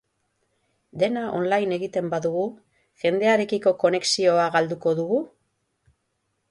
[1.03, 2.47] Dena online egiten badugu,
[3.05, 5.23] jendearekiko konexioa galduko dugu?